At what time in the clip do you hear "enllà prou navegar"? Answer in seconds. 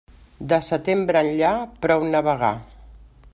1.27-2.53